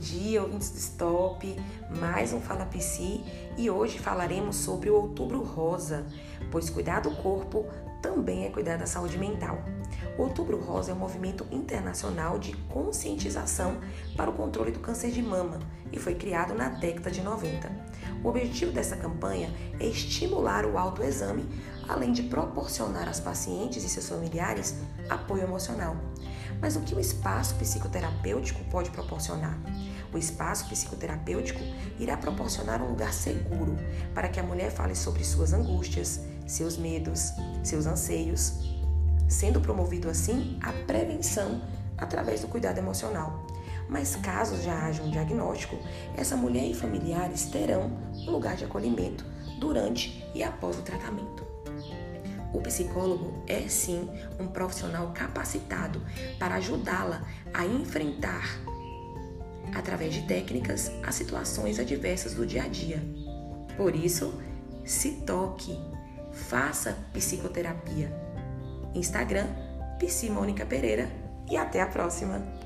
[0.00, 1.56] dia, ouvintes do Stop,
[2.00, 3.22] mais um Fala Psi
[3.58, 6.06] e hoje falaremos sobre o Outubro Rosa,
[6.50, 7.66] pois cuidar do corpo
[8.00, 9.62] também é cuidar da saúde mental.
[10.16, 13.78] O Outubro Rosa é um movimento internacional de conscientização
[14.16, 15.58] para o controle do câncer de mama
[15.92, 17.70] e foi criado na década de 90.
[18.24, 21.46] O objetivo dessa campanha é estimular o autoexame,
[21.86, 24.76] além de proporcionar às pacientes e seus familiares
[25.10, 25.94] apoio emocional.
[26.60, 29.58] Mas o que o espaço psicoterapêutico pode proporcionar?
[30.12, 31.60] O espaço psicoterapêutico
[31.98, 33.76] irá proporcionar um lugar seguro
[34.14, 38.54] para que a mulher fale sobre suas angústias, seus medos, seus anseios,
[39.28, 41.62] sendo promovido assim a prevenção
[41.96, 43.46] através do cuidado emocional.
[43.88, 45.76] Mas caso já haja um diagnóstico,
[46.16, 47.90] essa mulher e familiares terão
[48.26, 49.24] um lugar de acolhimento
[49.58, 51.44] durante e após o tratamento.
[52.52, 54.08] O psicólogo é sim
[54.38, 56.02] um profissional capacitado
[56.38, 57.22] para ajudá-la
[57.54, 58.58] a enfrentar,
[59.74, 63.02] através de técnicas, as situações adversas do dia a dia.
[63.76, 64.34] Por isso,
[64.84, 65.78] se toque,
[66.32, 68.12] faça psicoterapia.
[68.94, 69.46] Instagram,
[69.98, 71.08] Psi Mônica Pereira
[71.50, 72.59] e até a próxima!